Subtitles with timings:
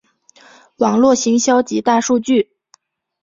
[0.77, 2.49] 网路行销及大数据